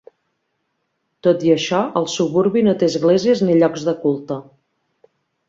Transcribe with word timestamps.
Tot 1.27 1.45
i 1.49 1.53
això, 1.55 1.81
el 2.01 2.07
suburbi 2.13 2.65
no 2.69 2.73
té 2.81 2.89
esglésies 2.93 3.45
ni 3.47 3.59
llocs 3.61 3.87
de 3.91 3.95
culte. 4.07 4.41